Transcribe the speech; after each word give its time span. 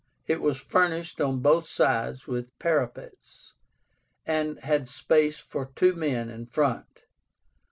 It 0.25 0.41
was 0.41 0.59
furnished 0.59 1.21
on 1.21 1.41
both 1.41 1.67
sides 1.67 2.25
with 2.25 2.57
parapets, 2.57 3.53
and 4.25 4.59
had 4.61 4.89
space 4.89 5.37
for 5.37 5.67
two 5.75 5.93
men 5.93 6.27
in 6.27 6.47
front. 6.47 7.03